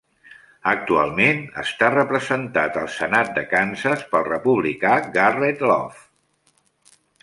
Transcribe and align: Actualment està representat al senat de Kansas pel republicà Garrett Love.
Actualment 0.69 1.43
està 1.65 1.91
representat 1.97 2.81
al 2.85 2.89
senat 2.95 3.31
de 3.37 3.45
Kansas 3.55 4.09
pel 4.17 4.29
republicà 4.33 4.99
Garrett 5.21 5.67
Love. 5.71 6.07